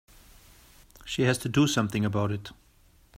She 1.05 1.21
has 1.25 1.37
to 1.37 1.47
do 1.47 1.67
something 1.67 2.05
about 2.05 2.31
it. 2.31 2.49